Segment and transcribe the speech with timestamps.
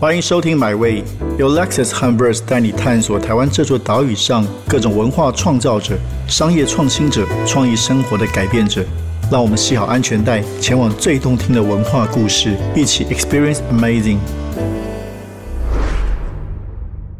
[0.00, 1.02] 欢迎收听《My Way》，
[1.40, 5.98] 由 Lexus h u m b e r s 带你探索台湾这座岛屿上各种文化创造者、
[6.28, 8.84] 商业创新者、创意生活的改变者。
[9.28, 14.18] 让我们系好安全带，前往最动听的文化故事，一起 Experience Amazing。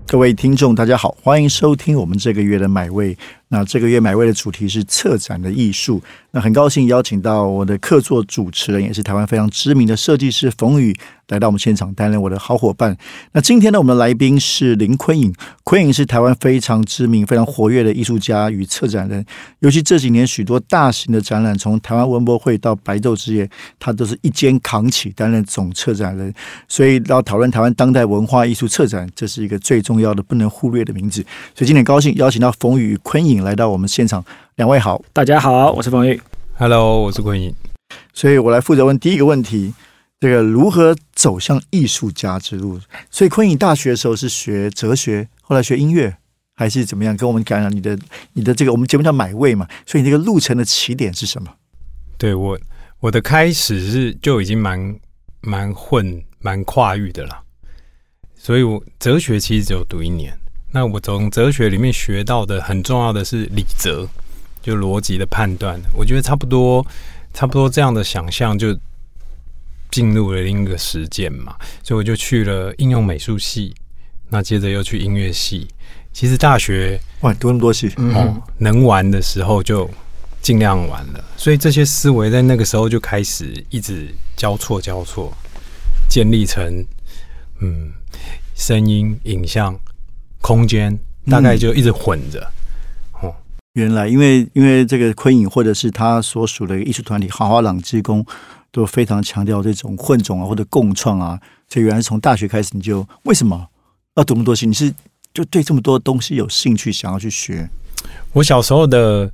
[0.07, 3.17] 各位听众，大家好，欢迎收听我们这个月的《买位》。
[3.49, 6.03] 那这个月买位的主题是策展的艺术。
[6.31, 10.95] 那很高兴邀请到我的客座主持人，也是台湾非常知名的设计师冯宇，
[11.29, 12.95] 来到我们现场担任我的好伙伴。
[13.33, 15.33] 那今天呢，我们的来宾是林坤颖。
[15.65, 19.25] 坤颖是台湾非常知名、非常活跃的艺术家与策展人。
[19.61, 26.33] 尤其这几年许多大型的展览，从台湾文博会到白昼之夜，他都是一肩扛起，担任总策展人。
[26.69, 31.23] 所以要讨论台湾当代文化艺术策展，这是一个最重要的、不能忽略的名字。
[31.55, 33.38] 所以今天高兴邀请到冯宇、坤颖。
[33.43, 34.25] 来到我们现场，
[34.57, 36.21] 两位好，大家好，我是冯玉
[36.57, 37.55] ，Hello，我是坤颖，
[38.13, 39.75] 所以我来负责问第一个问题：
[40.21, 42.81] 这个如何走向艺术家之路？
[43.11, 46.17] 所以坤颖大学的时候是学哲学，后来学音乐，
[46.55, 47.17] 还是怎么样？
[47.17, 47.99] 跟我们讲讲你的
[48.33, 51.49] 你的这个我们节目叫买位嘛，所以你这个路程的起点是什么？
[52.17, 52.59] 对我
[53.01, 54.97] 我的开始是就已经蛮
[55.41, 57.43] 蛮混蛮跨域的了，
[58.35, 60.37] 所以我哲学其实只有读一年。
[60.71, 64.07] 那我从哲学里面学到的很重要的是理则，
[64.61, 65.81] 就逻辑的判断。
[65.95, 66.87] 我觉得差不多，
[67.33, 68.79] 差不多这样的想象就
[69.91, 71.57] 进入了另一个实践嘛。
[71.83, 73.75] 所以我就去了应用美术系，
[74.29, 75.67] 那接着又去音乐系。
[76.13, 79.89] 其实大学哇读那么多系哦，能玩的时候就
[80.43, 81.25] 尽量玩了。
[81.37, 85.33] 所以这些思维在那个时候就开始一直交错交错，
[86.11, 86.85] 建立成
[87.61, 87.91] 嗯
[88.55, 89.75] 声音影像。
[90.41, 92.41] 空间大概就一直混着，
[93.21, 93.35] 哦，
[93.75, 98.25] 原来因为因为这个昆影或者是他所属的艺术团体豪华朗之工
[98.71, 103.67] 都非常强调这种混种啊或者共创啊，所以原来从大学开始你就为什么
[104.17, 104.67] 要读那么多戏？
[104.67, 104.95] 你是
[105.35, 107.69] 就对这么多东西有兴趣，想要去学？
[108.33, 109.31] 我小时候的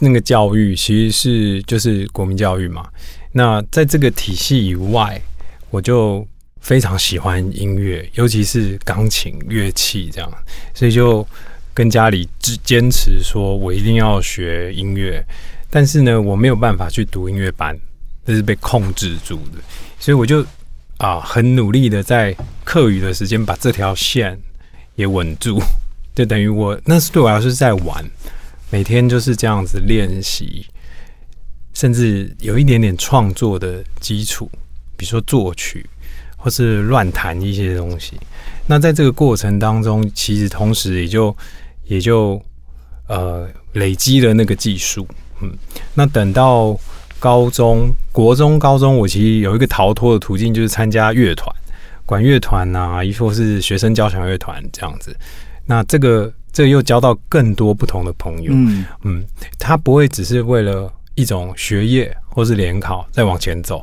[0.00, 2.86] 那个教育其实是就是国民教育嘛，
[3.32, 5.20] 那在这个体系以外，
[5.70, 6.26] 我就。
[6.64, 10.32] 非常喜欢音乐，尤其是钢琴乐器这样，
[10.72, 11.24] 所以就
[11.74, 15.22] 跟家里坚坚持说，我一定要学音乐。
[15.68, 17.78] 但是呢，我没有办法去读音乐班，
[18.24, 19.60] 这是被控制住的。
[20.00, 20.42] 所以我就
[20.96, 24.40] 啊，很努力的在课余的时间把这条线
[24.94, 25.60] 也稳住，
[26.16, 28.02] 就等于我那是对我来说是在玩，
[28.70, 30.64] 每天就是这样子练习，
[31.74, 34.50] 甚至有一点点创作的基础，
[34.96, 35.84] 比如说作曲。
[36.44, 38.20] 或是乱弹一些东西，
[38.66, 41.34] 那在这个过程当中，其实同时也就
[41.86, 42.38] 也就
[43.08, 45.08] 呃累积了那个技术，
[45.40, 45.50] 嗯，
[45.94, 46.78] 那等到
[47.18, 51.50] 高中、国中、高中，我其实有一个逃脱的途径，就是参加乐团、
[52.04, 55.16] 管乐团呐，亦或是学生交响乐团这样子。
[55.64, 59.24] 那这个这又交到更多不同的朋友，嗯嗯，
[59.58, 63.82] 他不会只是为了一种学业或是联考再往前走。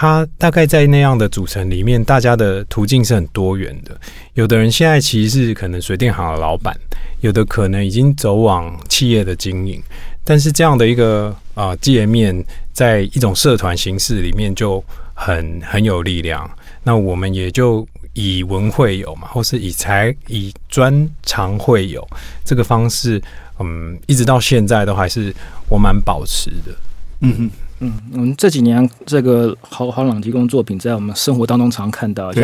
[0.00, 3.94] 他大概在那样的组成里面，大家的途径是很多元的。
[4.32, 6.74] 有的人现在其实是可能水电行的老板，
[7.20, 9.78] 有的可能已经走往企业的经营。
[10.24, 16.50] 但是这样的一个啊界面，在一种社团形式里面就很很有力量。
[16.82, 22.08] 那我们也就以文会友嘛，或是以才以专长会友
[22.42, 23.20] 这个方式，
[23.58, 25.30] 嗯，一直到现在都还是
[25.68, 26.74] 我蛮保持的。
[27.20, 27.50] 嗯哼。
[27.80, 32.42] 嗯，我们这几年这个豪豪朗提供作品，在我们生活当中常看到，像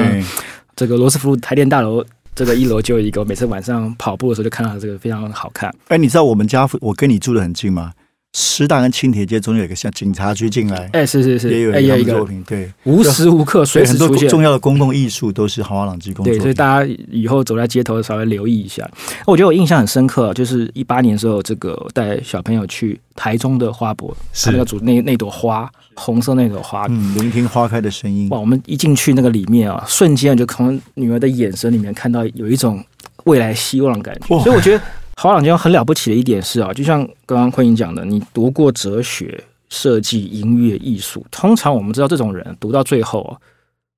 [0.74, 2.04] 这个罗斯福路台电大楼
[2.34, 5.74] 这个一楼就有一个，每次晚上跑步的时候就看到这个非常好看。
[5.88, 7.92] 哎，你知道我们家我跟你住的很近吗？
[8.38, 18.86] 师大跟青铁街中间有一个像警察局进来，哎，是是是，也有一个作品，对，无时无刻随时出现，重要的公共艺术都是豪华朗基工作，对，所以大家以后走在街头稍微留意一下。
[19.26, 28.28] 我觉得我印象很深刻，就是一八年的时候，这个带小朋友去台中的花博，是那个主那那朵花，红色那朵花，嗯，聆听花开的声音。
[28.28, 32.84] 哇，我们一进去那个里面啊，瞬间就从女儿的眼神里面看到有一种
[33.24, 34.84] 未来希望的感觉，所以我觉得。
[35.16, 43.36] 华朗金很了不起的一点是啊，就像刚刚坤英讲的，你读过哲学、设计、音乐、艺术，通常我们知道这种人读到最后啊，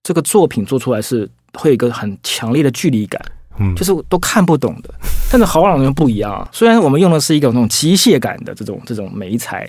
[0.05, 3.21] 这个作品做出来是会有一个很强烈的距离感，
[3.59, 4.95] 嗯，就是都看不懂的。
[5.31, 9.69] 但是好朗人不一样啊，虽然我们用的是一个那种机械感的这种这种美材，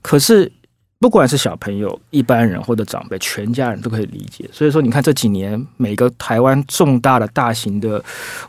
[0.00, 0.50] 可是。
[0.98, 4.48] 不管是小朋友、一般人或者长辈，全家人都可以理解。
[4.50, 8.02] 所以说，你看这几年每个台湾重大的大型的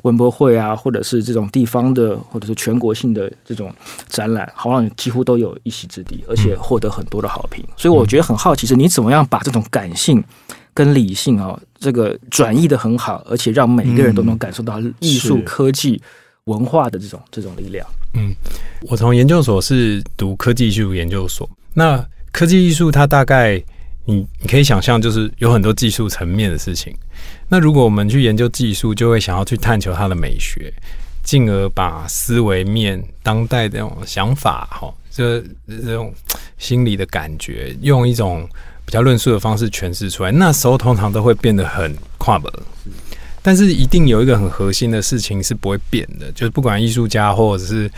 [0.04, 3.74] 文博会啊，或者是这种地方的，或者是全国性的这种
[4.08, 7.62] 展览，好像几乎都有一席之地，而且获得很多的好评。
[7.76, 10.24] 所以我觉得很好奇，是你怎么样把这种感性
[10.74, 16.02] 跟理性啊，这个转译的很好，而且让每个人都能感受到艺术、科技、
[16.46, 17.86] 文化的这种这种力量。
[18.14, 18.34] 嗯，
[18.90, 22.04] 我从研究所是读科技艺术研究所，那
[22.38, 23.60] 科技艺术它大概
[24.06, 26.96] 你你可以想象，就是有很多技术层面的事情。
[27.50, 30.72] 那如果我们去研究技术，就会想要去探求它的美学，
[31.24, 36.14] 进而把思维面、当代的这种想法，哈，这这种
[36.60, 38.48] 心理的感觉，用一种
[38.86, 40.32] 比较论述的方式诠释出来。
[40.32, 42.54] 那时候通常都会变得很跨门，
[43.42, 47.90] 但是一定有一个很核心的事情是不会变的，就是不管艺术家或者是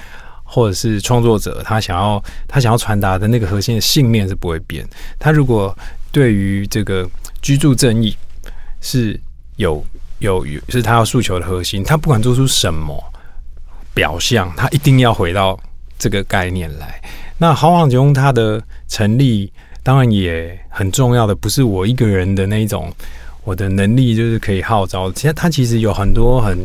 [0.52, 4.84] 或者是创作者，他想要他想要传达的那个核心的信念是不会变。
[5.20, 5.78] 他如果
[6.12, 7.08] 对于这个
[7.40, 8.18] 居住正义
[8.82, 9.18] 是
[9.58, 9.86] 有
[10.18, 13.00] 有有是他要诉求的核心，他不管做出什么
[13.94, 15.58] 表象，他一定要回到
[16.00, 17.00] 这个概念来。
[17.38, 19.52] 那豪朗吉他的成立，
[19.84, 22.92] 当然也很重要的，不是我一个人的那一种
[23.44, 25.12] 我的能力就是可以号召。
[25.12, 26.58] 其实他其实有很多很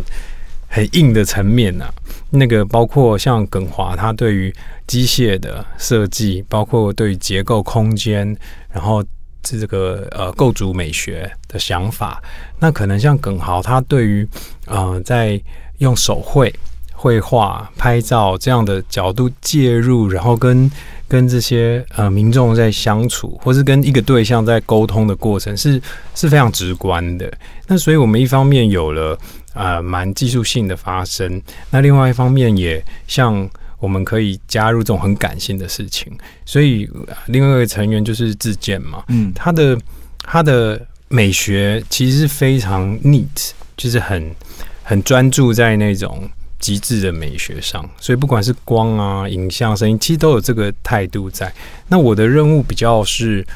[0.74, 1.86] 很硬的层面呐，
[2.30, 4.52] 那个包括像耿华，他对于
[4.86, 8.36] 机械的设计，包括对于结构空间，
[8.72, 9.04] 然后。
[9.46, 12.18] 这个呃构筑美学的想法，
[12.58, 14.26] 那可能像耿豪，他对于
[14.64, 15.38] 呃在
[15.80, 16.50] 用手绘
[16.94, 20.70] 绘画、拍照这样的角度介入，然后跟
[21.06, 25.78] 跟这些呃民众在相处，或是跟一个对象在沟通的过程，是
[26.14, 27.30] 是非常直观的。
[27.66, 29.18] 那所以我们一方面有了
[29.54, 31.40] 呃蛮技术性的发生，
[31.70, 33.48] 那另外一方面也像。
[33.80, 36.10] 我们可以加入这种很感性的事情，
[36.46, 36.88] 所以
[37.26, 39.78] 另外一个成员就是自建嘛，嗯，他的
[40.20, 44.34] 他的美学其实是非常 neat，就是很
[44.82, 46.26] 很专注在那种
[46.58, 51.52] 极致的美学上，所以不管是光啊、影像、声音，其实都有这个态度在。
[51.88, 53.46] 那我的任务比较是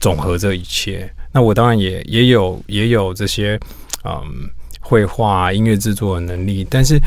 [0.00, 3.56] 总和这一切，那我当然也也有也有这些
[4.02, 4.50] 嗯
[4.86, 7.00] 绘画、音乐制作的能力，但是。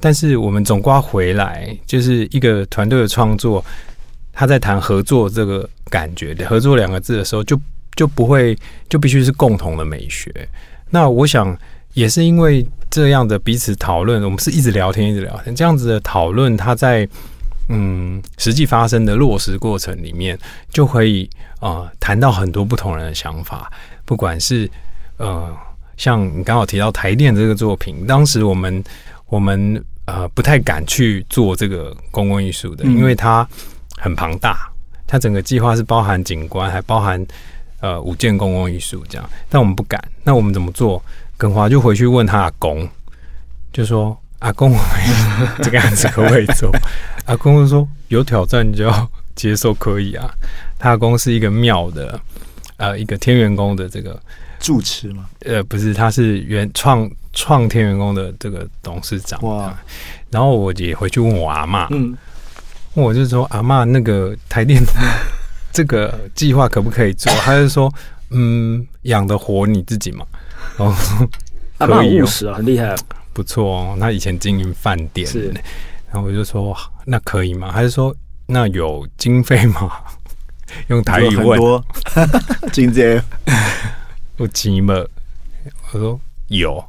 [0.00, 3.64] 但是我们总刮回来，就是一个团队的创作，
[4.34, 7.58] 他在谈合作这个感觉的“合作”两个字的时候，就
[7.96, 8.54] 就不会
[8.86, 10.30] 就必须是共同的美学。
[10.90, 11.56] 那我想
[11.94, 17.08] 也是因为这样的彼此讨论，我们是一直聊天，一直聊天，这样子的讨论，他在
[17.70, 20.38] 嗯实际发生的落实过程里面，
[20.68, 23.72] 就可以啊谈到很多不同人的想法，
[24.04, 24.70] 不管是
[25.16, 25.50] 呃
[25.96, 28.82] 像你刚好提到台电这个作品，当时我们
[29.26, 29.82] 我们。
[30.06, 33.48] 呃，不太敢去做这个公共艺术的，因为它
[33.96, 34.70] 很庞大，
[35.06, 37.26] 它整个计划是包含景观，还包含
[37.80, 39.26] 呃五件公共艺术这样。
[39.48, 41.02] 但我们不敢，那我们怎么做？
[41.38, 42.86] 耿华就回去问他阿公，
[43.72, 46.70] 就说：“阿公，我们 这个样子可不可以做？”
[47.24, 50.30] 阿公就说：“有挑战就要接受，可以啊。”
[50.78, 52.20] 他阿公是一个庙的，
[52.76, 54.20] 呃，一个天元宫的这个
[54.58, 55.26] 住持吗？
[55.40, 57.10] 呃，不是，他是原创。
[57.36, 59.76] 创天员工的这个董事长哇，
[60.30, 62.16] 然后我也回去问我阿妈，嗯，
[62.92, 64.80] 我就说阿妈那个台电
[65.74, 67.32] 这个计划可不可以做？
[67.40, 67.92] 他就说
[68.30, 70.24] 嗯，养得活你自己嘛。
[70.78, 71.26] 然后
[71.78, 72.94] 阿妈务实啊，很厉害，
[73.32, 73.96] 不错哦。
[73.98, 75.52] 他以前经营饭店，是。
[76.12, 76.72] 然后我就说
[77.04, 77.72] 那可以吗？
[77.74, 78.14] 他就说
[78.46, 79.90] 那有经费吗？
[80.88, 81.82] 用台语问，
[82.72, 83.22] 金姐，
[84.36, 84.94] 我急嘛？
[85.92, 86.84] 我说有。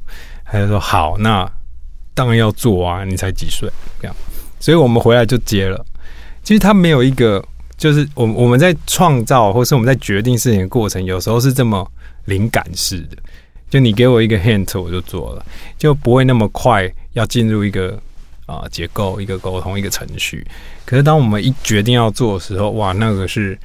[0.48, 1.52] 他就说：“好，那
[2.14, 3.04] 当然要做啊！
[3.04, 3.68] 你才几岁，
[4.00, 4.16] 这样，
[4.60, 5.84] 所以我们回来就接了。
[6.44, 7.44] 其实他没有一个，
[7.78, 11.92] 就是我我们在创造，或是我们在决定事情的过程，有时候是这么
[12.26, 13.18] 灵感式的。
[13.68, 15.44] 就你给我一个 hint，我就做了，
[15.80, 18.00] 就不会那么快要进入一个
[18.46, 20.46] 啊结构、一个沟通、一个程序。
[20.86, 23.58] 可是当我们一决定要做的时候，哇，那个是。”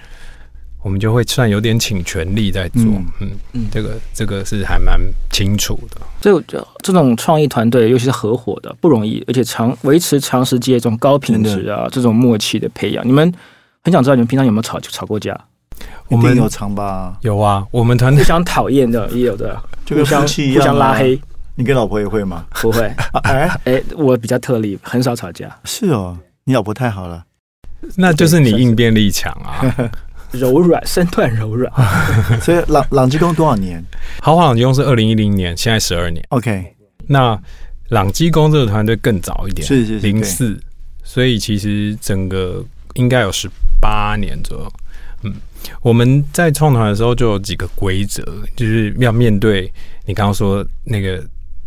[0.83, 2.83] 我们就会算有点请全力在做，
[3.21, 4.99] 嗯嗯，这个这个是还蛮
[5.31, 6.01] 清楚的。
[6.23, 6.45] 所以
[6.83, 13.31] 这种创意团队，尤其是合伙的，不容易，而且长维持长时间这种高品质啊，这种默契的培养，你们
[13.85, 15.39] 很想知道你们平常有没有吵吵过架？
[16.09, 17.15] 我们有长吧？
[17.21, 21.21] 有啊，我们团队互相讨厌的也有的，就跟夫妻一样，互相拉黑。
[21.61, 22.47] 你跟老婆也会吗？
[22.62, 22.90] 不会。
[23.25, 25.55] 哎哎，我比较特例，很少吵架。
[25.64, 27.23] 是哦，你老婆太好了，
[27.97, 29.90] 那就是你应变力强啊。
[30.33, 31.71] 柔软，身段柔软。
[32.40, 33.85] 所以朗朗基公多少年？
[34.23, 36.25] 豪华朗基公是二零一零年，现在十二年。
[36.31, 36.75] OK，
[37.09, 37.38] 那
[37.90, 40.59] 朗基公这个团队更早一点，是是零四，
[41.05, 42.64] 所以其实整个
[42.95, 43.50] 应该有十
[43.83, 44.73] 八年左右。
[45.25, 45.35] 嗯，
[45.83, 48.25] 我们在创团的时候就有几个规则，
[48.57, 49.71] 就是要面对
[50.07, 51.23] 你刚刚说那个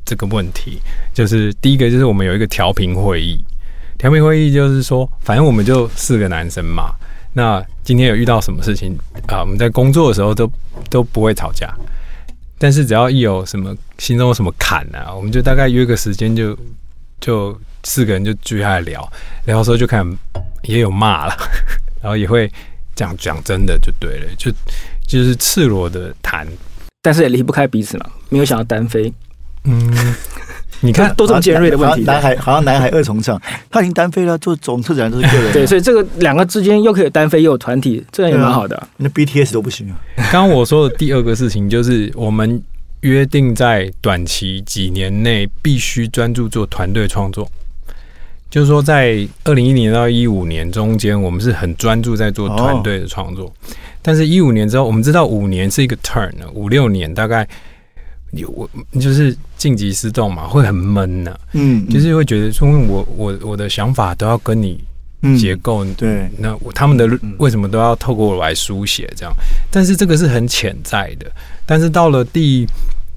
[0.05, 0.79] 这个问题，
[1.13, 3.43] 就是第一个就是我们有一个调频会议，
[3.97, 6.93] 调频会议就是说，反正我们就四个男生嘛。
[7.35, 8.95] 那今天有遇到什么事情
[9.27, 9.41] 啊？
[9.41, 10.51] 我们在工作的时候都
[10.89, 11.73] 都不会吵架，
[12.59, 16.55] 但是只要一有什么心中有什么坎啊，我们就大概约个时间就
[17.19, 19.11] 就四个人就聚下来聊，
[19.45, 20.05] 聊的时候就看
[20.63, 21.35] 也有骂了，
[22.03, 22.47] 然后也会
[22.95, 24.51] 讲讲真的就对了，就
[25.07, 26.47] 就是赤裸的谈，
[27.01, 29.11] 但是也离不开彼此嘛，没有想要单飞。
[29.65, 30.15] 嗯，
[30.81, 33.41] 你看都这么尖锐的问题，男孩好像男孩二重唱，
[33.71, 35.53] 他已经单飞了，做总策展都是个人。
[35.53, 38.87] 对，所以这个两个之间又可以单飞又有团体，这样也蛮好的。
[38.97, 39.95] 那 BTS 都不行啊。
[40.31, 42.61] 刚刚我说的第二个事情就是我们
[43.01, 47.49] 约定在短期几年内必须专注做团队创作，
[48.49, 53.49] 就是说在二零一零年到一五年中间，我们是很专注在做团队的创作。
[54.01, 57.47] 但是，一五年之后，我们知道五年是一个 turn，五六年大概。
[58.35, 58.67] 你我
[58.99, 61.33] 就是晋级失重嘛，会很闷呢。
[61.53, 64.83] 嗯，就是会觉得说，我我我的想法都要跟你
[65.39, 69.33] 结构对，那他们的为什么都要透过我来书写这样？
[69.71, 71.31] 但是这个是很潜在的。
[71.65, 72.67] 但是到了第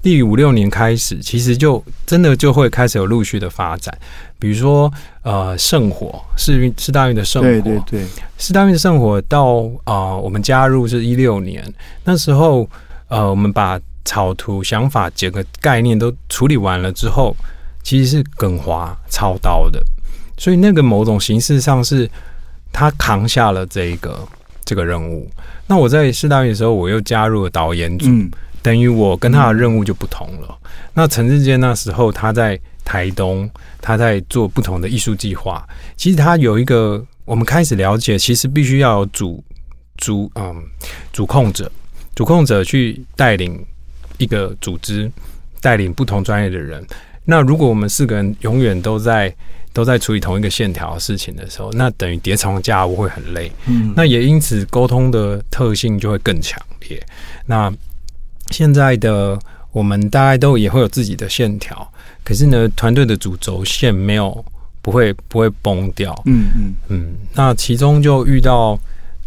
[0.01, 3.93] 第五六年开始，其实就真的就会开始有陆续的发展。
[4.39, 4.89] 比如说，
[5.23, 8.05] 呃，圣火是运是大运的圣火，对对对，
[8.37, 11.61] 是大运的圣火到啊，我们加入是一六年
[12.05, 12.69] 那时候，
[13.09, 13.77] 呃，我们把。
[14.07, 17.35] 草图、想法整个概念都处理完了之后，
[17.83, 19.83] 其实是耿华操刀的，
[20.37, 22.09] 所以那个某种形式上是
[22.71, 24.25] 他扛下了这个
[24.63, 25.29] 这个任务。
[25.67, 28.07] 那我在试大运的时候，我又加入了导演组，
[28.61, 30.57] 等于我跟他的任务就不同了。
[30.93, 33.49] 那陈志坚那时候他在台东，
[33.81, 35.67] 他在做不同的艺术计划。
[35.97, 39.43] 其实他有一个，我们开始了解，其实必须要有主
[39.97, 40.63] 主嗯
[41.11, 41.69] 主控者，
[42.15, 43.61] 主控者去带领。
[44.17, 45.11] 一个组织
[45.61, 46.85] 带领不同专业的人，
[47.25, 49.33] 那如果我们四个人永远都在
[49.73, 53.51] 都在处理同一个线条事情的时候，那等于叠床架屋会很累。
[53.67, 56.99] 嗯，那也因此沟通的特性就会更强烈。
[57.45, 57.71] 那
[58.49, 59.37] 现在的
[59.71, 61.87] 我们大概都也会有自己的线条，
[62.23, 64.43] 可是呢，团队的主轴线没有
[64.81, 66.19] 不会不会崩掉。
[66.25, 68.79] 嗯嗯嗯，那其中就遇到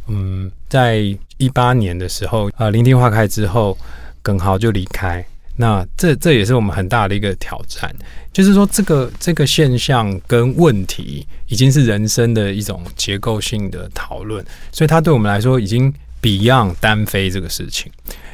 [0.08, 1.00] 嗯，在
[1.36, 3.76] 一八年的时候啊，聆听花开之后。
[4.22, 5.24] 耿豪就离开，
[5.56, 7.94] 那这这也是我们很大的一个挑战，
[8.32, 17.90] 就是说这个这个现象跟问题已经是人生的一种结构性的讨论，所以它对我们来说已经 beyond 单飞这个事情，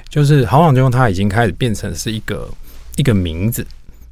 [0.08, 2.48] 就是豪朗中它已经开始变成是一个
[2.96, 3.66] 一个名字，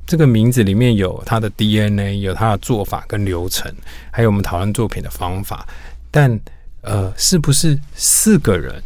[0.06, 3.72] 这个名字里面有它的 DNA，有它的做法跟流程，
[4.10, 5.66] 还有我们讨论作品的方法，
[6.10, 6.38] 但
[6.82, 8.82] 呃，是不是四个人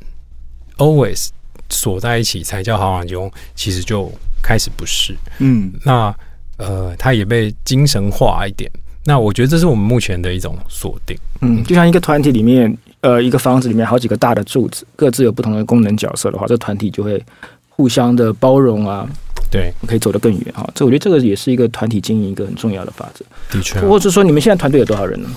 [0.76, 1.28] always？
[1.70, 4.10] 锁在一起才叫好朗中，其实就
[4.42, 5.16] 开始不是。
[5.38, 6.14] 嗯，那
[6.56, 8.70] 呃，他也被精神化一点。
[9.04, 11.16] 那我觉得这是我们目前的一种锁定。
[11.40, 17.22] 嗯，就像一个团体里面，呃，一个房子里面好几个大的柱子，各自有不同的功能角色的话，这团体就会
[17.68, 19.08] 互相的包容啊。
[19.50, 20.68] 对，可以走得更远啊。
[20.75, 23.25] 这我觉得这个也是一个团体经营一个很重要的法则。
[23.50, 25.30] 的确，或者说你们现在团队有多少人呢？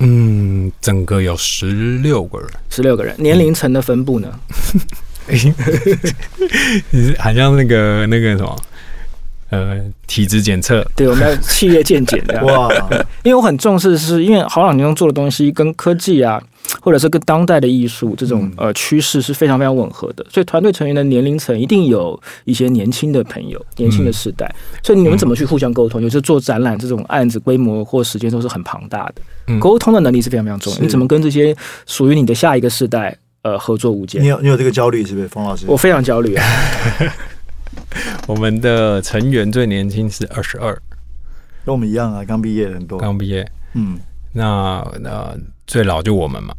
[0.00, 2.50] 嗯，整个有十六个人。
[2.68, 4.28] 十六个人，年龄层的分布呢？
[6.90, 8.56] 你是好像那个那个什么，
[9.50, 10.86] 呃，体质检测？
[10.96, 12.68] 对，我们要企业健检的 哇。
[13.22, 16.42] 因为我很重视，是因为好朗中做的东西跟科技啊，
[16.80, 24.52] 或者是跟当代的艺术这种呃趋势是非常非常吻合的，所以团队成员的年龄层一定有一些年轻的朋友，年轻的世代。
[24.82, 26.02] 所以你们怎么去互相沟通？
[26.02, 30.78] 有时候做展览这种案子规模或时间都是很庞大的，沟通的能力是非常非常重要。
[30.80, 33.16] 你怎么跟这些属于你的下一个世代？
[33.44, 34.22] 呃，合作无间。
[34.22, 35.66] 你有你有这个焦虑是不是，冯老师？
[35.68, 36.44] 我非常焦虑啊。
[38.26, 40.72] 我们的成员最年轻是二十二，
[41.62, 42.98] 跟我们一样啊，刚毕业很多。
[42.98, 43.98] 刚毕业，嗯，
[44.32, 45.36] 那那
[45.66, 46.54] 最老就我们嘛，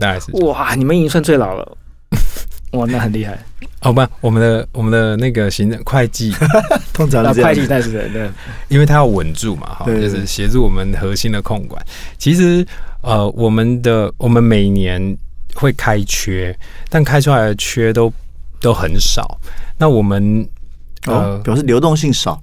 [0.00, 0.32] 大概是。
[0.46, 1.76] 哇，你们已经算最老了。
[2.72, 3.38] 哇，那很厉害。
[3.84, 6.32] 哦不，我们的我们的那个行政会计，
[6.94, 8.30] 通常会计代是人对，
[8.68, 11.84] 因为他要稳住嘛，哈，就是协助我们核心的控管。
[12.16, 12.66] 其实
[13.02, 15.14] 呃，我们的我们每年。
[15.54, 16.56] 会开缺，
[16.88, 18.12] 但开出来的缺都
[18.60, 19.38] 都很少。
[19.78, 20.46] 那我们
[21.06, 22.40] 呃表示流动性少。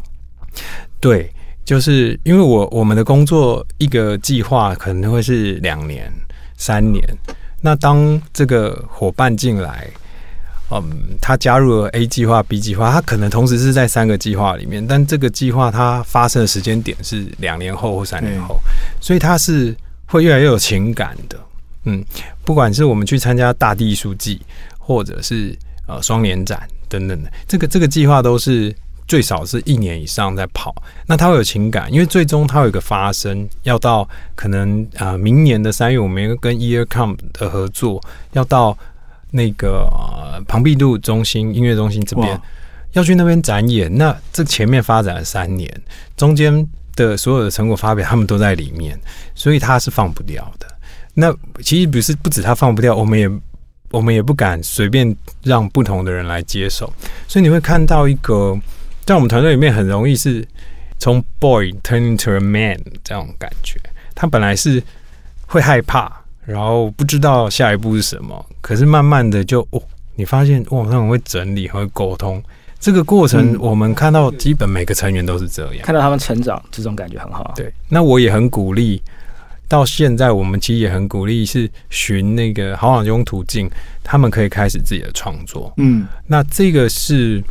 [0.99, 1.31] 对，
[1.65, 6.11] 就是因为我我们的工作一个计划可能会是两年、
[6.57, 7.03] 三年。
[7.61, 9.87] 那当这个伙伴进来，
[10.71, 10.83] 嗯，
[11.21, 18.59] 他加入了 A 计划、B 计划，他可能同时是在三个计划里面，但这个计划它发生的时间点是两年后或三年后，
[18.99, 19.75] 所以他是
[20.07, 21.37] 会越来越有情感的。
[21.85, 22.03] 嗯，
[22.45, 24.39] 不管是我们去参加大地艺术季，
[24.77, 25.57] 或者是
[25.87, 28.75] 呃双年展等等的，这个这个计划都是
[29.07, 30.73] 最少是一年以上在跑。
[31.07, 38.01] 那它会有情感，因为最终它有一个发生，要到可能啊明年的三月，我们跟 Earcom 的合作，
[38.33, 38.77] 要到
[39.31, 39.89] 那个
[40.47, 42.39] 庞毕度中心音乐中心这边，
[42.93, 45.69] 要去那边展演，那这前面发展了三年，
[46.15, 48.99] 中间的所有的成果发表，他们都在里面，
[49.33, 50.67] 所以他是放不掉的。
[51.21, 53.29] 那其实不是不止他放不掉，我们也
[53.91, 56.91] 我们也不敢随便让不同的人来接手，
[57.27, 58.59] 所以你会看到一个
[59.05, 60.43] 在我们团队里面很容易是
[60.97, 63.79] 从 boy turning to a man 这种感觉，
[64.15, 64.81] 他本来是
[65.45, 66.11] 会害怕，
[66.43, 69.81] 然后不知道下一步是什么，可是慢慢的就哦，
[70.15, 72.41] 你发现哇，他很会整理，很会沟通。
[72.79, 77.53] 这个过程，我们看到基本每个成员都是这样，看到他们成长，这种感觉很好。
[77.55, 78.99] 对，那我也很鼓励。
[79.71, 83.69] 到现在，我们其实也很鼓励是寻那个好网用途径，
[84.03, 85.73] 他们可以开始自己的创作。
[85.77, 87.41] 嗯，那这个是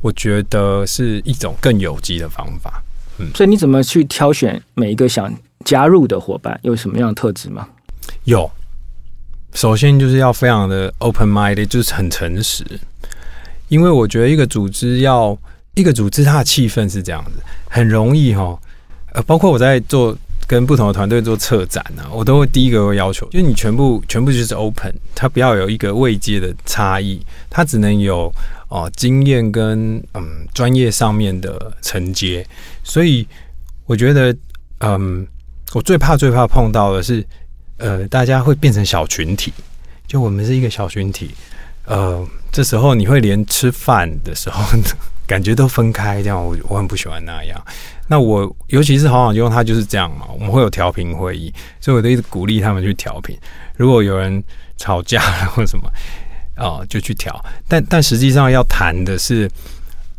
[0.00, 2.80] 我觉得是一种更有机的方法。
[3.18, 6.56] 嗯，所以你怎么去挑选每一个想加入的伙伴？
[6.62, 7.66] 有什么样的特质吗？
[8.22, 8.48] 有，
[9.52, 12.64] 首先就是要非常的 open minded，就是很诚实。
[13.66, 15.36] 因为我觉得一个组织要
[15.74, 18.56] 一个组织，它的气氛是这样子，很容易哈。
[19.14, 20.16] 呃，包括我在做。
[20.46, 28.32] 跟不同的团队做策展呢，我都会第一个会要求，就是你全部全部就是 open，它不要有一个未接的差异，它只能有
[28.68, 32.46] 哦经验跟嗯专业上面的承接。
[32.84, 33.26] 所以
[33.86, 34.36] 我觉得，
[34.78, 35.26] 嗯，
[35.72, 37.26] 我最怕最怕碰到的是，
[37.78, 39.52] 呃，大家会变成小群体，
[40.06, 41.32] 就我们是一个小群体，
[41.86, 44.62] 呃，这时候你会连吃饭的时候
[45.26, 47.60] 感觉都分开，这样我我很不喜欢那样。
[48.08, 50.26] 那我尤其是好好用，他就是这样嘛。
[50.32, 53.36] 我们会有调频会议，所以我都一直鼓励他们去调频。
[53.76, 54.42] 如果有人
[54.76, 55.90] 吵架了或什么，
[56.54, 57.44] 啊， 就去调。
[57.66, 59.50] 但但实际上要谈的是，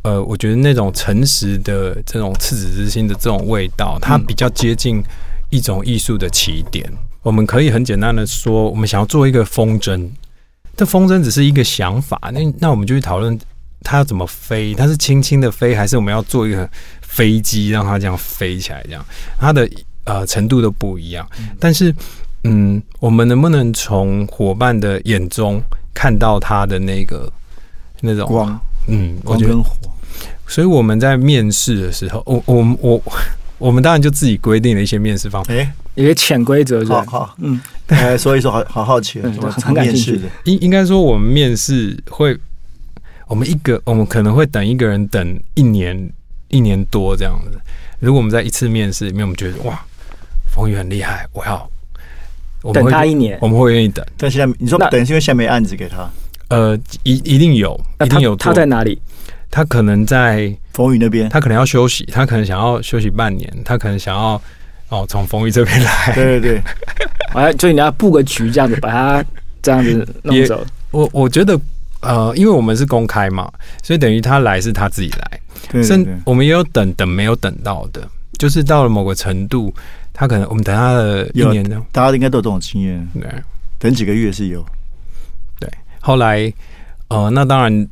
[0.02, 5.02] 呃，我觉得那种诚实的这种赤子之心的这种味道，它比较接近
[5.50, 6.92] 一种艺术的起点。
[7.24, 10.10] 我们可以很简单的说，我们想要做一个风筝，
[10.76, 12.20] 这风筝只是一个想法。
[12.34, 13.38] 那那我们就去讨论
[13.84, 16.70] 它要怎么飞，它是轻轻的飞，还是我们要做一个？
[17.02, 19.04] 飞机让它这样飞起来，这样
[19.40, 19.68] 它的
[20.04, 21.28] 呃程度都不一样。
[21.60, 21.92] 但是，
[22.44, 25.60] 嗯，我们能不能从伙伴的眼中
[25.96, 27.28] 看到他的那个
[28.02, 28.60] 那种光？
[28.88, 29.72] 嗯，光跟火。
[30.46, 33.04] 所以我们在面试的时候，我我我
[33.58, 36.86] 我们当然就自己规定了一些面试方法，哎，一些潜规则。
[36.86, 40.30] 好好，嗯， 来说一说，好好好奇，很感兴趣的。
[40.44, 42.38] 应应该说，我们面试会，
[43.28, 46.10] 我们一个我们可能会等一个人等一年。
[46.50, 47.60] 一年多这样子，
[48.00, 49.78] 如果我们在一次面试里面，我们觉得哇，
[50.50, 51.70] 冯宇很厉害，我要
[52.72, 54.06] 等他一年，我们会愿意等。
[54.16, 56.10] 但现在你说等，是因为现在没案子给他？
[56.48, 58.34] 呃，一一定有，一定有。
[58.38, 58.98] 他在哪里？
[59.52, 64.42] 他可能在冯宇那边，他可能要休息，他可能想要休息半年，他可能想要
[64.88, 66.14] 哦从冯宇这边来。
[66.16, 66.62] 对对对，
[67.36, 69.26] 哎，所以你要布个局，这样子把他
[69.62, 70.66] 这样子弄走。
[70.92, 71.60] 我我觉得
[72.02, 73.52] 呃，因为我们是公开嘛，
[73.84, 75.84] 所以等于他来是他自己来。
[75.84, 78.08] 甚我们也有等等没有等到的，
[78.38, 79.74] 就是到了某个程度，
[80.14, 83.24] 他可能我们等他的一年呢，大家应该都有这种经验，对，
[83.80, 84.66] 等几个月是有。
[85.60, 86.54] 对，后来
[87.10, 87.88] 呃，那当然，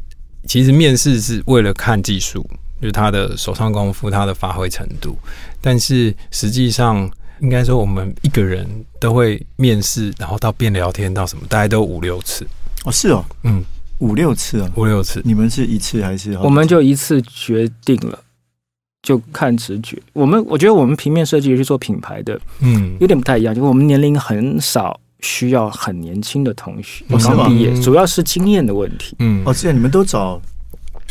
[0.47, 2.47] 其实面试是为了看技术，
[2.79, 5.17] 就是他的手上功夫，他的发挥程度。
[5.59, 7.09] 但是实际上，
[7.41, 8.65] 应该说我们一个人
[9.01, 12.47] 都会面试，然后到变聊天到什么，大概都五六次。
[12.85, 13.65] 哦，是哦，嗯。
[13.99, 16.33] 五六次啊，五六次，你们是一次还是？
[16.39, 18.19] 我们就一次决定了，
[19.01, 19.97] 就看直觉。
[20.11, 29.15] 我们我觉得我们平面设计是做品牌的，嗯，有点不太一样，就是我们年龄很少需要很年轻的同学刚毕业，主要是经验的问题。
[29.19, 30.41] 嗯，哦，这样你们都找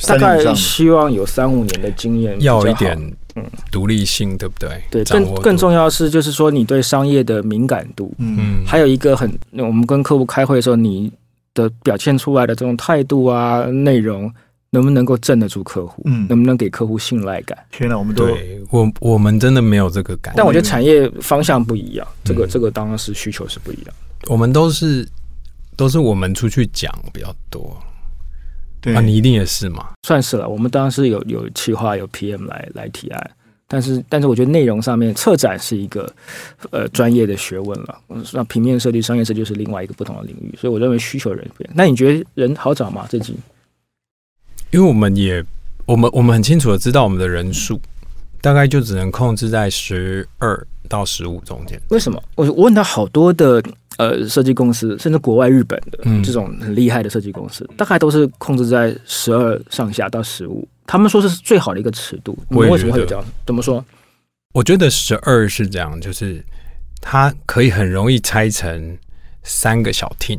[0.07, 2.94] 大概希望有三五年的经验，要一点
[3.35, 4.83] 嗯独立性，对不对？
[4.90, 11.11] 对，更更重要的是就是说你对商业的敏感度，嗯，还有一个很，我们跟客户开会的时候你。
[11.55, 14.33] 的表现出来的这种态度啊，内容
[14.71, 16.03] 能不能够镇得住客户？
[16.05, 17.57] 嗯，能不能给客户信赖感？
[17.71, 18.29] 天哪，我们都
[18.71, 20.35] 我我们真的没有这个感。
[20.37, 23.95] 但我觉得产业方向不一样，这个这个当然是需求是不一样。
[24.27, 25.09] 我们都是
[25.77, 27.77] 都是我们出去讲比较多，
[28.81, 29.90] 对啊，你一定也是嘛？
[30.03, 33.31] 算是了，我们当然是有有企划有 PM 来来提案。
[33.66, 36.11] 但是，但是我觉得内容上面，策展是一个
[36.70, 37.98] 呃专业的学问了。
[38.33, 41.68] 那平面设计、商业设计是另外一个不同的领域，所以我认为需求人变。
[41.74, 43.07] 那你觉得人好找吗？
[43.09, 43.35] 这集？
[44.70, 45.44] 因为我们也，
[45.87, 47.81] 我们我们很清楚的知道我们的人数
[48.40, 51.81] 大概就只能控制在十二到十五中间。
[51.88, 52.22] 为什么？
[52.35, 53.62] 我我问到好多的
[53.99, 60.67] 呃设计公司，甚至国外日本的这种很厉害的设计公司，大概都是控制在十二上下到十五。
[60.87, 63.25] 他们说这是最好的一个尺度，你为什么会有这样？
[63.47, 63.85] 怎么说？
[64.53, 66.45] 我觉得十二是这样，就是
[67.01, 68.97] 它可以很容易拆成
[69.43, 70.39] 三个小 team，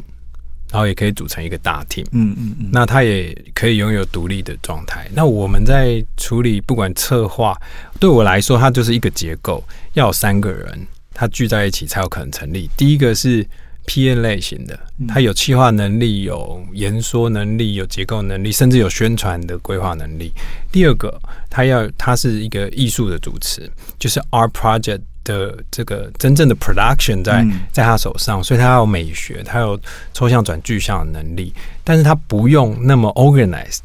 [0.71, 2.05] 然后也可以组成一个大 team。
[2.11, 5.09] 嗯嗯嗯，那它也可以拥有独立的状态。
[5.13, 7.59] 那我们在处理不管策划，
[7.99, 9.63] 对我来说，它就是一个结构，
[9.93, 12.69] 要有三个人，他聚在一起才有可能成立。
[12.77, 13.43] 第一个是
[13.87, 20.31] P N 类型的，它有企划能力、有言说能力、有结构能力，甚至有宣传的规划能力。
[20.71, 25.01] 第二个，它要它是一个艺术的主持，就是 Art Project。
[25.25, 29.75] 的这个真正的 production 在在他手上，所以他有美学，他有
[30.13, 31.51] 抽象转具象的能力，
[31.83, 33.79] 但是他不用那么 organized，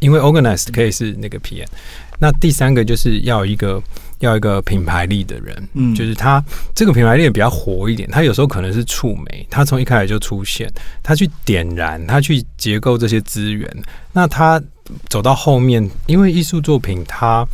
[0.00, 1.66] 因为 organized 可以是那个 P N。
[2.18, 3.82] 那第三个就是要一个
[4.20, 6.42] 要一个品牌力的人，嗯，就是他
[6.74, 13.68] 这个品牌力比较活一点，他有时候可能是触媒，他从一开始就出现，他去点燃，他去结构这些资源，
[14.12, 14.62] 那他
[15.08, 17.46] 走到后面，因为艺术作品它。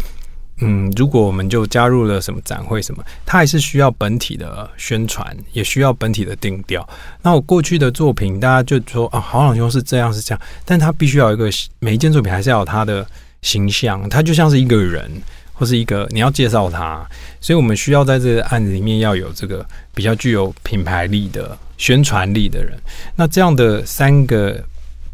[0.60, 6.88] 嗯，如果我们就加入了什么展会什么，他还是需要本体的宣传，也需要本体的定调。
[7.20, 13.06] 那我过去的作品，大家就说啊，好朗兄是这样是这样，但他必须要有一个每一件作品还是要有他的
[13.42, 15.10] 形象，他就像是一个人
[15.56, 17.04] 或是一个你要介绍他，
[17.40, 22.78] 所以我们需要在这个案子里面要有这个比较具有品牌力的宣传力的人。
[23.16, 24.62] 那这样的三个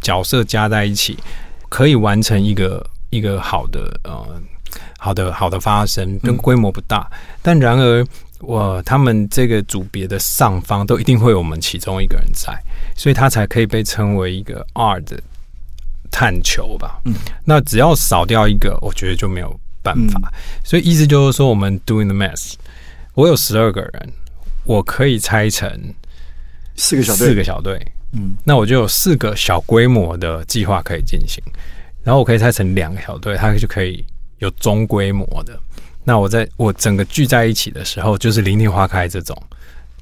[0.00, 1.16] 角色加在一起，
[1.68, 4.42] 可以完成一个一个好的呃。
[4.98, 7.11] 好的，好的发生，跟规模不大，
[7.42, 8.07] 但然而
[8.38, 12.57] 我他们这个组别的上方都一定会有我们其中一个人在，
[12.96, 15.20] 所以他才可以被称为一个二的
[16.09, 17.00] 探求吧。
[17.05, 20.33] 嗯，那只要少掉一个，我觉得就没有办法。
[20.64, 22.55] 所以意思就是说，我们 doing the math，
[23.14, 24.12] 我有十二个人，
[24.64, 25.71] 我可以拆成
[26.77, 27.92] 四个小队，四个小队。
[28.12, 31.42] 嗯，那我就有四个小规模的计划可以进行，
[32.03, 34.05] 然后我可以拆成两个小队，它就可以。
[34.38, 35.57] 有中规模的，
[36.03, 39.40] 那我在我整个聚在一起的时候，就是林田花开这种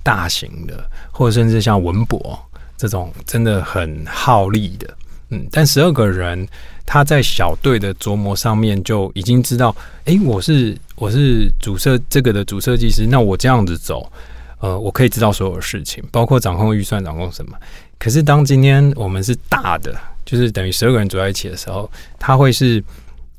[0.03, 2.43] 大型的，或者甚至像文博
[2.75, 4.97] 这种真的很耗力的，
[5.31, 6.47] 嗯，但十二个人
[6.85, 14.11] 他在小队的琢磨上面就已经知道，哎，我是我是主设这个的主设计师，那我这样子走，
[14.59, 17.57] 呃，我可以知道所有事情，包括掌控预算、掌控什么。
[17.99, 22.83] 可是当今天我们是大的，就是等于十二个人组在一起的时候，他会是。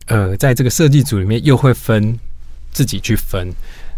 [0.08, 2.20] 呃，在这个设计组里面又会分
[2.74, 3.50] 自己去分，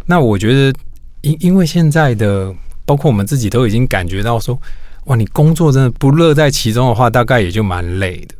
[0.06, 0.78] 那我觉得，
[1.22, 2.54] 因因为现在的
[2.86, 4.56] 包括我们自己都已经感觉到说，
[5.06, 8.36] 哇，你工作真的不乐在其中的话，大概也就蛮累的，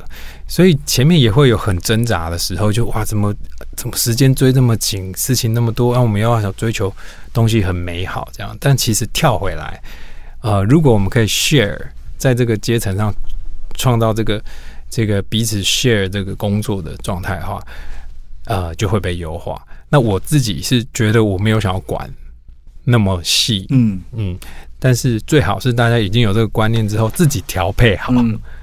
[0.46, 3.34] 所以前面也会有很挣扎的时候，就哇，怎么
[3.76, 6.92] 怎么时间追这么紧，事情那么多，那我们要想追求
[7.32, 9.82] 东西很美好这样，但其实跳回来，
[10.40, 11.78] 呃，如果我们可以 share
[12.16, 13.14] 在这个阶层上
[13.76, 14.42] 创造这个。
[14.90, 17.60] 这个彼此 share 这个工作的状态的话，
[18.44, 19.60] 呃，就会被优化。
[19.88, 22.08] 那我自己是觉得我没有想要管
[22.84, 24.38] 那么细，嗯嗯，
[24.84, 28.12] 但是最好是大家已经有这个观念之后，自己调配好，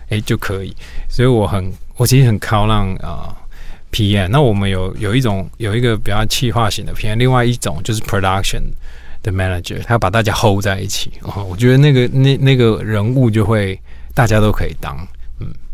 [0.10, 0.72] 哎就可以。
[1.10, 3.36] 所以我很，我其实很靠让啊
[3.92, 4.28] PM。
[4.28, 8.62] 那我们有有一种有一个比较气化型的 PM，另外一种就是 production
[9.24, 11.12] 的 manager，他要把大家 hold 在一起。
[11.22, 13.80] 哦，我觉得那个那那个人物就会
[14.14, 14.96] 大家都可以当。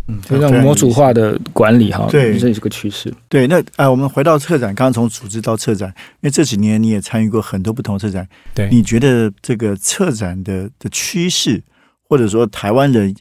[0.07, 3.13] 嗯，这种模组化的管理哈，对，这也是个趋势。
[3.27, 11.61] 对，那呃，我们回到策展，刚刚从组织到策展，因为这几年你也参与过很多不同的策展，对，你觉得这个策展的的趋势，
[12.07, 13.13] 或者说台湾人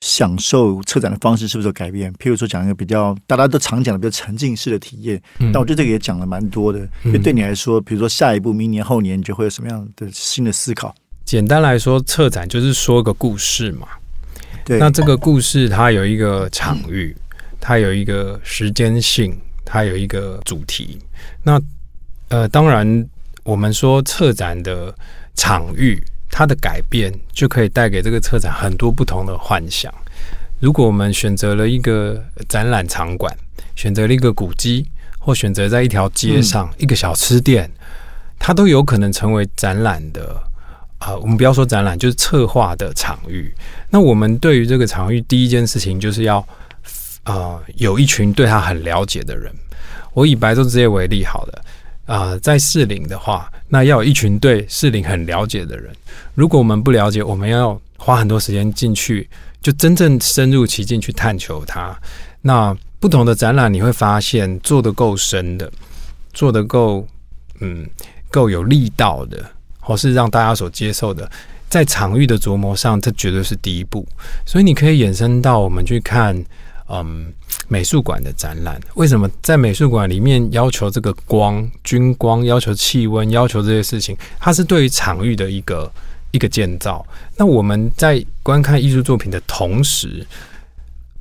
[0.00, 2.12] 享受策展的方式是不是有改变？
[2.14, 6.80] 譬如说讲一个比较大家都常讲的比较沉浸式的体验，但我觉得这个也讲了蛮多的。
[7.04, 10.92] 因为对你来说，比如说下一步，明年后年，你就会有什么样的新的思考？
[11.24, 13.86] 简单来说，策展就是说个故事嘛。
[14.66, 17.14] 那这个故事它有一个场域，
[17.60, 20.98] 它有一个时间性，它有一个主题。
[21.42, 21.60] 那
[22.28, 23.06] 呃，当然
[23.42, 24.94] 我们说策展的
[25.34, 29.92] 场域，它的改变就可以带给这个策展很多不同的幻想。
[30.60, 33.36] 如果我们选择了一个展览场馆，
[33.76, 34.86] 选择了一个古迹，
[35.18, 37.70] 或选择在一条街上一个小吃店，
[38.38, 40.42] 它都有可能成为展览的。
[41.04, 43.52] 啊，我们不要说展览，就是策划的场域。
[43.90, 46.38] 那我们对于这个场域，第一件事情就是要
[47.24, 49.52] 啊，有一群对他很了解的人。
[50.14, 51.64] 我以白昼之夜为例，好了，
[52.06, 55.94] 啊，在士林的话，那要有一群对士林很了解的人。
[56.34, 59.28] 如果我们不了解，我们要花很多时间进去，
[59.60, 61.94] 就真正深入其境去探求它。
[62.40, 65.70] 那不同的展览，你会发现做的够深的，
[66.32, 67.06] 做的够
[67.60, 67.86] 嗯
[68.30, 69.44] 够有力道的。
[69.84, 71.30] 或是让大家所接受的，
[71.68, 74.06] 在场域的琢磨上，这绝对是第一步。
[74.46, 76.42] 所以你可以衍生到我们去看，
[76.88, 77.32] 嗯，
[77.68, 78.80] 美术馆的展览。
[78.94, 84.16] 为什么在美术馆里面要求这个光、均光，要求气温，要求这些事情？
[84.40, 85.90] 它是对于场域的一个
[86.30, 87.06] 一个建造。
[87.36, 90.26] 那我们在观看艺术作品的同时，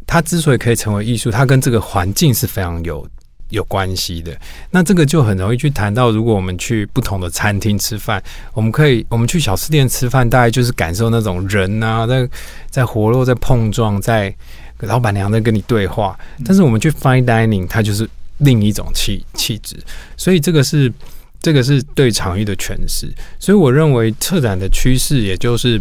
[0.06, 3.08] 它之所以可以成为艺术，它跟这个环境是非常有
[3.54, 4.36] 有关系的。
[4.72, 8.22] 那这个就很容易去谈到，如果我们去不同的餐厅吃饭，
[8.54, 12.28] 我们可以我们去小吃店吃饭，大概就是感受那种人啊，在
[12.70, 14.34] 在活络，在碰撞，在
[14.80, 16.20] 老板娘在跟你对话。
[16.44, 19.78] 但是我们去 fine dining，它就是另一种气气质。
[20.18, 20.92] 所以这个是
[21.40, 23.08] 这个是对场域的诠释。
[23.40, 25.80] 所以我认为策展的趋势，也就是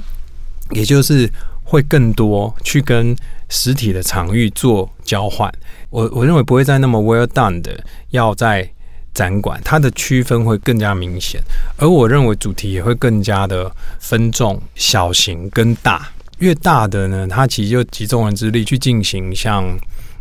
[0.71, 1.29] 也就是
[1.65, 3.17] 会更多去跟
[3.53, 5.53] 实体的场域做交换。
[5.91, 7.79] 我我认为不会再那么 well done 的
[8.11, 8.67] 要在
[9.13, 11.39] 展馆，它的区分会更加明显。
[11.77, 16.09] 而我认为主题也会更加的分众、小型跟大。
[16.39, 19.65] 越大的呢，它其实就集中人之力去进行像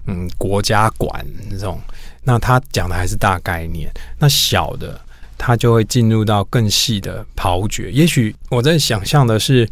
[0.08, 1.80] 嗯国家馆这种，
[2.24, 3.90] 那它讲的还是大概念。
[4.20, 5.00] 那小的，
[5.38, 7.90] 它就会进入到更细的刨掘。
[7.92, 9.68] 也许我在想象的是，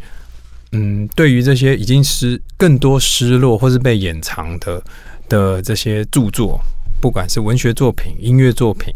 [0.71, 4.81] 嗯，对于这些已经失更多失落或是被掩藏的
[5.27, 6.59] 的这些著作，
[7.01, 8.93] 不管是文学作品、音乐作品，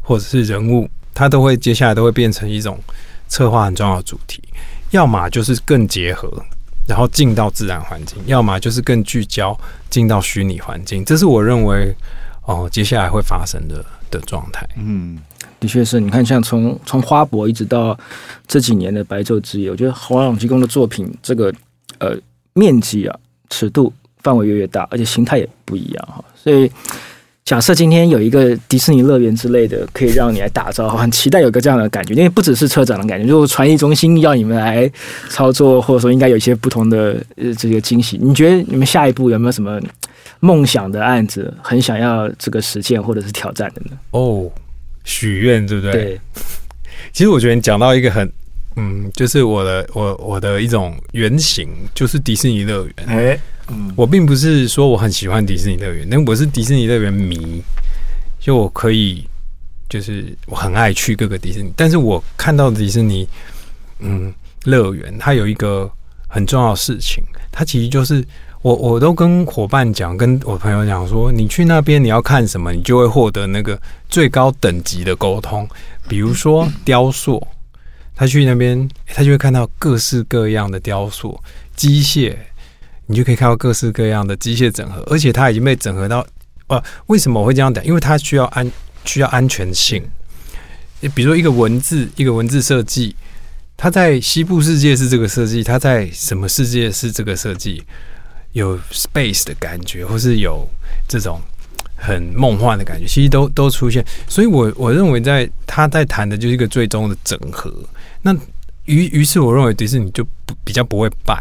[0.00, 2.78] 或者是人物，它都会接下来都会变成一种
[3.28, 4.42] 策划很重要的主题。
[4.90, 6.30] 要么就是更结合。
[6.84, 9.56] 然后进到自然环境，要么就是更聚焦
[9.88, 11.94] 进到虚拟环境，这是我认为
[12.44, 14.68] 哦接下来会发生的的状态。
[14.76, 15.16] 嗯，
[15.62, 17.96] 的确是你看，像从从花博一直到
[18.48, 21.54] 这几年的白昼之夜，我觉得华朗基公的作品这个
[21.98, 22.16] 呃
[22.54, 23.16] 面积啊、
[23.48, 23.92] 尺度、
[24.24, 26.68] 范围越越大，而且形态也不一样哈，所以。
[27.44, 34.88] 假设今天有一个迪士尼乐园之类的，可以让你来打造，很期待有个这样的感觉，因为不只是车展的感觉，如果传艺中心要你们来
[35.28, 38.16] 操作，或者说应该有一些不同的呃这个惊喜。
[38.22, 39.80] 你觉得你们下一步有没有什么
[40.38, 43.98] 梦想的案子，很想要这个实现或者是挑战的呢？
[44.12, 44.48] 哦，
[45.04, 45.92] 许愿对不对？
[45.92, 46.20] 对。
[47.12, 48.30] 其实我觉得你讲到一个很
[48.76, 52.94] 嗯，就是我的我我的一种原型，就是迪士尼乐园。
[53.06, 53.40] 哎。
[53.96, 57.62] 我并不是说我很喜欢迪士尼乐园，但我是迪士尼乐园迷，
[58.38, 59.24] 就我可以，
[59.88, 61.72] 就是我很爱去各个迪士尼。
[61.74, 63.26] 但是我看到迪士尼，
[64.00, 64.34] 嗯，
[64.64, 65.90] 乐园它有一个
[66.28, 68.22] 很重要的事情，它其实就是
[68.62, 75.68] 我我都跟伙伴讲，跟我朋友讲说，你去那边你要看什么，你就会获得那个最高等级的沟通。
[76.08, 77.44] 比如说雕塑，
[78.14, 81.38] 他去那边，他就会看到各式各样的雕塑、
[81.74, 82.36] 机械。
[83.06, 86.24] 你就可以看到各式各样的机械整合，而且它已经被整合到，
[86.68, 87.84] 呃，为什么我会这样讲？
[87.84, 88.70] 因为它需要安
[89.04, 90.02] 需要安全性。
[91.14, 93.14] 比如说一个文字，一个文字设计，
[93.76, 97.82] 它在西部世界是这个设计，它在什么世界是这个设计？
[98.52, 100.68] 有 space 的感觉，或是有
[101.08, 101.40] 这种
[101.96, 104.04] 很梦幻的感觉，其实都都出现。
[104.28, 107.72] 所以我我认为，在他在谈的就是一个最终的整合。
[108.20, 108.34] 那
[108.84, 111.34] 于于是，我认为迪士尼就不比较不会败。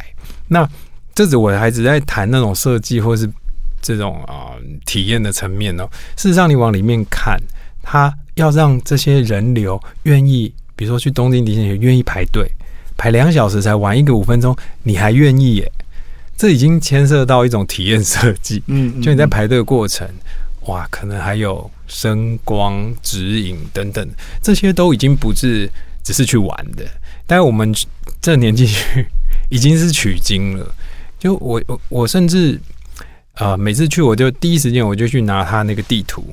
[0.48, 0.68] 那
[1.14, 3.30] 这是我的孩子在谈那种设计或是
[3.82, 4.54] 这种啊
[4.86, 5.90] 体验的层面哦。
[6.16, 7.38] 事实上，你往里面看，
[7.82, 12.50] 他要让这些人流愿意，比如说去东京迪士尼，愿意排队
[12.96, 15.72] 排两小时才玩一个五分钟，你还愿意耶？
[16.42, 18.64] 这已经牵涉到一种体验设计。
[18.66, 20.10] 嗯，就你在排队的过程，
[20.62, 24.10] 哇，可能还有声光指引等等，
[24.42, 25.70] 这些都已经不是
[26.04, 26.84] 只是去玩的。
[27.28, 27.72] 但是我们
[28.20, 29.06] 这年纪去
[29.52, 30.76] 已经是取经了。
[31.20, 32.60] 就我我我甚至，
[33.36, 36.26] 呃，每次去我就第一时间我就去拿他那个地图，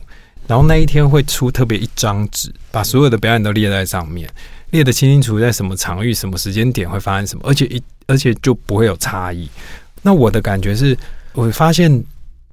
[0.47, 4.27] 然后那一天会出特别一张纸，把所有的表演都列在上面，
[4.71, 9.47] 列得清清楚楚，在什么场域、什么时间点会发生什么，而且一而且就不会有差异。
[10.03, 10.97] 那我的感觉是，
[11.33, 12.03] 我发现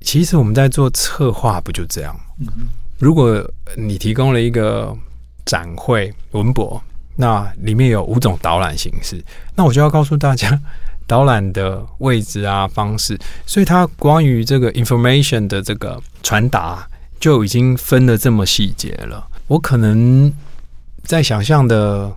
[0.01, 2.15] 其实我们在做策划不就这样？
[2.99, 3.43] 如果
[3.75, 4.95] 你提供了一个
[5.45, 6.81] 展会文博，
[7.15, 9.23] 那里面有五种导览形式，
[9.55, 10.59] 那我就要告诉大家。
[11.07, 16.83] 导览的位置啊，方式，所以它关于这个 information 的这个传达
[17.19, 19.23] 就已经分的这么细节了。
[19.45, 20.33] 我可能
[21.03, 22.11] 在想象的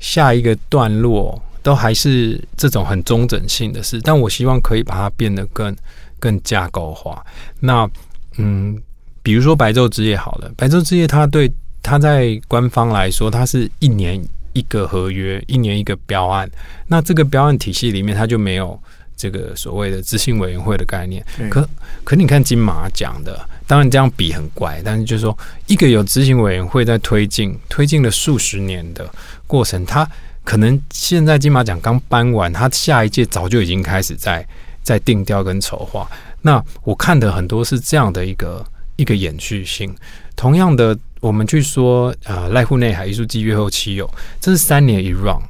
[0.00, 5.74] 下一个段落都还是这种很中整性的事，但我希望可以把它变得更
[6.20, 7.26] 更架构化。
[7.58, 7.90] 那
[8.36, 8.80] 嗯，
[9.20, 14.22] 比如说白昼之夜好了，白昼之夜它对它在官方来说，它是一年。
[14.56, 16.48] 一个合约，一年一个标案，
[16.86, 18.80] 那这个标案体系里面，它就没有
[19.16, 21.26] 这个所谓的执行委员会的概念。
[21.50, 21.68] 可
[22.04, 29.12] 可，你看金马讲的，当然这样比很怪，但是就是说，一个有执行委员会在推进，推进了数十年的
[29.48, 30.08] 过程，它
[30.44, 34.46] 可能现在金马奖刚颁完，他下一届早就已经开始在
[34.82, 36.08] 在定调跟筹划。
[36.42, 38.64] 那我看的很多是这样的一个
[38.96, 39.92] 一个延续性，
[40.36, 40.96] 同样的。
[41.20, 44.06] 我们去说，啊，濑户内海艺术季月后期有，
[44.42, 45.40] 这是三年一 run。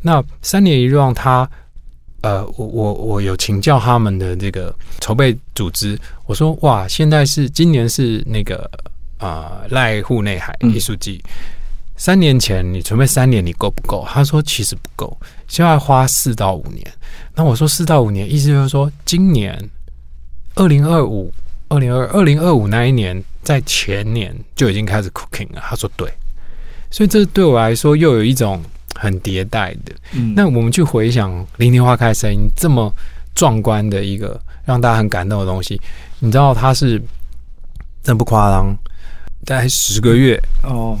[0.00, 1.48] 那三年一 run，他
[2.22, 8.68] 呃，我我我有请教他们的这个筹备组织，我说哇，现在是今年是那个
[9.18, 11.22] 啊濑户内海艺术季。
[11.96, 14.04] 三年前你准备三年，你够不够？
[14.08, 16.84] 他说其实不够，现在花四到五年。
[17.34, 19.56] 那我说四到五年，意思就是说今年
[20.54, 21.32] 二零二五、
[21.68, 25.62] 二零二二零二五那一年，在前年就已经开始 cooking 了。
[25.62, 26.12] 他说对，
[26.90, 28.60] 所以这对我来说又有一种
[28.96, 29.94] 很迭代的。
[30.34, 32.92] 那我们去回想《零零花开声音》这么
[33.34, 35.80] 壮观的一个让大家很感动的东西，
[36.18, 37.00] 你知道它是
[38.02, 38.76] 真不夸张，
[39.44, 40.98] 大概十个月哦。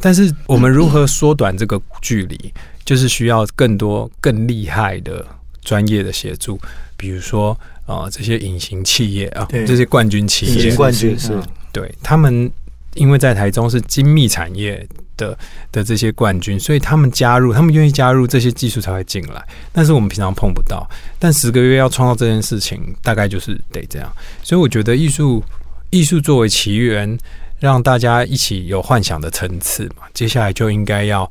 [0.00, 2.52] 但是我们如何缩短这个距离，
[2.84, 5.24] 就是需要更多更厉害的
[5.62, 6.60] 专业的协助，
[6.96, 11.40] 比如说啊这些隐形企业啊，这些冠军企业，隐形冠军是
[11.72, 12.50] 对他们，
[12.94, 15.38] 因为在台中是精密产业的
[15.72, 19.42] 的这些冠军，所以他们加入，他们愿意加入，这些技术才会进来。
[19.72, 20.86] 但是我们平常碰不到，
[21.18, 24.12] 但十个月要创造这件事情，大概就是得这样。
[24.42, 25.42] 所以我觉得艺术，
[25.88, 27.18] 艺术作为起源。
[27.64, 31.28] 让大家一起有幻想的层次嘛，接下来就应该要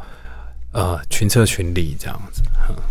[0.72, 2.42] 呃群策群力这样子。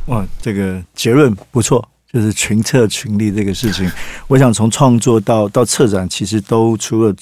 [0.07, 3.91] 哇，这个结论不错，就是群策群力这个事情。
[4.29, 7.13] 我想从创作到到策展，其实都除了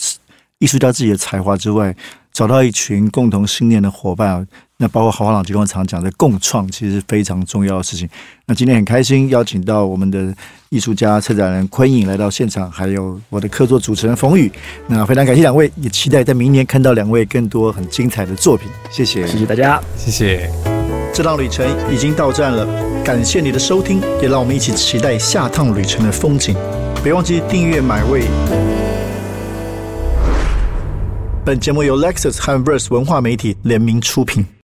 [0.58, 1.96] 艺术家自己的才华之外，
[2.34, 4.46] 找到一群共同信念的伙伴。
[4.82, 8.08] 那包括豪华朗吉光常讲的共创，其实是非常重要的事情。
[8.46, 10.34] 那今天很开心邀请到我们的
[10.70, 14.50] 艺术家、策展人昆颖来到现场，还有我的客座主持人冯宇。
[14.86, 18.70] 那非常感谢两位，也期待在明年看到两位更多很精彩的作品。
[18.90, 20.50] 谢谢，谢谢大家，谢谢。
[21.12, 22.66] 这趟旅程已经到站了，
[23.04, 26.56] 感谢你的收听，也让我们一起期待下趟旅程的风景。
[27.04, 28.22] 别忘记订阅买位。
[31.44, 34.46] 本节目由 Lexus 和 Verse 文化媒体联名出品。